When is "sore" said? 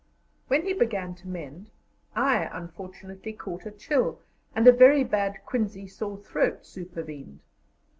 5.87-6.17